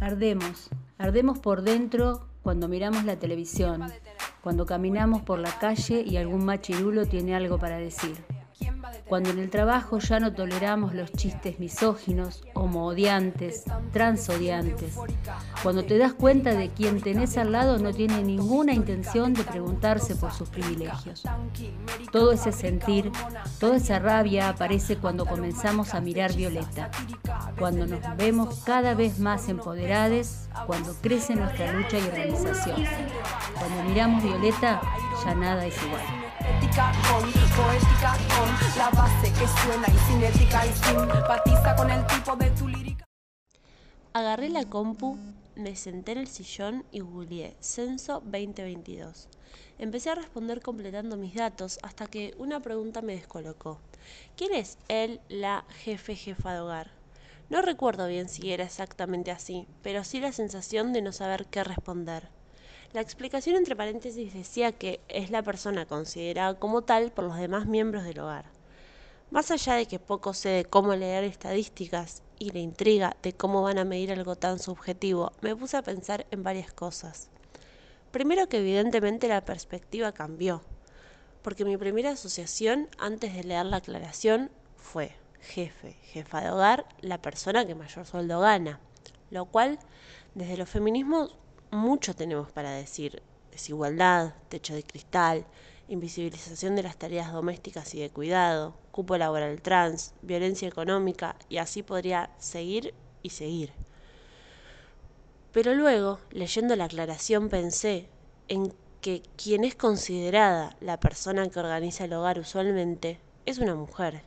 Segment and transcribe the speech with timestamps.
[0.00, 3.82] Ardemos, ardemos por dentro cuando miramos la televisión,
[4.42, 8.16] cuando caminamos por la calle y algún machirulo tiene algo para decir
[9.08, 14.96] cuando en el trabajo ya no toleramos los chistes misóginos, homoodiantes, transodiantes,
[15.62, 20.16] cuando te das cuenta de quien tenés al lado no tiene ninguna intención de preguntarse
[20.16, 21.22] por sus privilegios.
[22.10, 23.12] Todo ese sentir,
[23.60, 26.90] toda esa rabia aparece cuando comenzamos a mirar Violeta,
[27.58, 32.84] cuando nos vemos cada vez más empoderadas, cuando crece nuestra lucha y organización.
[33.58, 34.80] Cuando miramos Violeta,
[35.24, 36.26] ya nada es igual
[44.12, 45.18] Agarré la compu,
[45.54, 49.28] me senté en el sillón y googleé Censo 2022.
[49.78, 53.78] Empecé a responder completando mis datos hasta que una pregunta me descolocó.
[54.36, 56.90] ¿Quién es él, la jefe jefa de hogar?
[57.48, 61.62] No recuerdo bien si era exactamente así, pero sí la sensación de no saber qué
[61.62, 62.30] responder.
[62.92, 67.66] La explicación entre paréntesis decía que es la persona considerada como tal por los demás
[67.66, 68.55] miembros del hogar.
[69.30, 73.60] Más allá de que poco sé de cómo leer estadísticas y la intriga de cómo
[73.60, 77.28] van a medir algo tan subjetivo, me puse a pensar en varias cosas.
[78.12, 80.62] Primero que evidentemente la perspectiva cambió,
[81.42, 87.20] porque mi primera asociación antes de leer la aclaración fue jefe, jefa de hogar, la
[87.20, 88.80] persona que mayor sueldo gana,
[89.30, 89.80] lo cual
[90.34, 91.36] desde los feminismos
[91.70, 93.22] mucho tenemos para decir.
[93.50, 95.46] Desigualdad, techo de cristal,
[95.88, 101.82] invisibilización de las tareas domésticas y de cuidado, cupo laboral trans, violencia económica y así
[101.82, 103.72] podría seguir y seguir.
[105.52, 108.08] Pero luego, leyendo la aclaración, pensé
[108.48, 114.22] en que quien es considerada la persona que organiza el hogar usualmente es una mujer,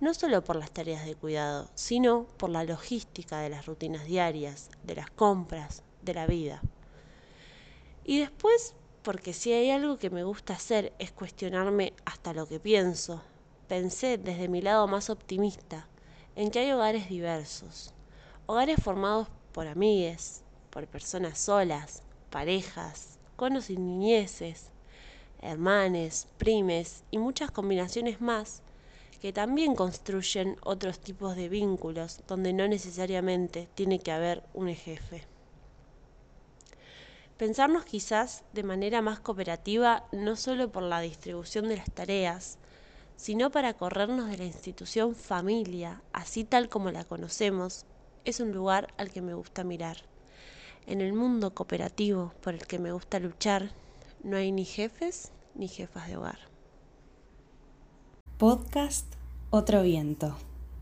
[0.00, 4.70] no solo por las tareas de cuidado, sino por la logística de las rutinas diarias,
[4.82, 6.60] de las compras, de la vida.
[8.04, 12.60] Y después, porque si hay algo que me gusta hacer es cuestionarme hasta lo que
[12.60, 13.22] pienso.
[13.68, 15.86] Pensé desde mi lado más optimista
[16.36, 17.94] en que hay hogares diversos,
[18.46, 24.70] hogares formados por amigues, por personas solas, parejas, conos y niñeces,
[25.40, 28.62] hermanes, primes y muchas combinaciones más
[29.20, 35.24] que también construyen otros tipos de vínculos donde no necesariamente tiene que haber un jefe.
[37.40, 42.58] Pensarnos quizás de manera más cooperativa no solo por la distribución de las tareas,
[43.16, 47.86] sino para corrernos de la institución familia, así tal como la conocemos,
[48.26, 49.96] es un lugar al que me gusta mirar.
[50.84, 53.70] En el mundo cooperativo por el que me gusta luchar,
[54.22, 56.40] no hay ni jefes ni jefas de hogar.
[58.36, 59.14] Podcast
[59.48, 60.36] Otro Viento.